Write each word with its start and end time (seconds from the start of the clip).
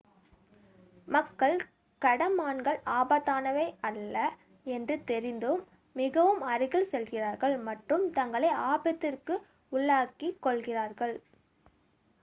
மக்கள் 1.07 1.57
கடமான்கள் 2.01 2.79
ஆபத்தானவை 2.93 3.65
அல்ல 3.81 4.15
என்று 4.65 4.95
தெரிந்தும் 5.05 5.61
மிகவும் 5.95 6.41
அருகில் 6.49 6.89
செல்கிறார்கள் 6.89 7.55
மற்றும் 7.67 8.05
தங்களை 8.13 8.51
ஆபத்திற்கு 8.71 9.37
உள்ளாக்கிக் 9.71 10.41
கொள்கிறார்கள் 10.41 11.15